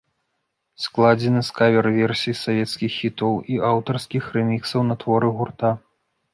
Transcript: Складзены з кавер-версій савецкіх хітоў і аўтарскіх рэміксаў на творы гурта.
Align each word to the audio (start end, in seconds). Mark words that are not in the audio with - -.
Складзены 0.85 1.41
з 1.49 1.53
кавер-версій 1.59 2.37
савецкіх 2.43 2.91
хітоў 2.99 3.33
і 3.53 3.61
аўтарскіх 3.71 4.23
рэміксаў 4.39 4.81
на 4.91 4.95
творы 5.07 5.27
гурта. 5.39 5.69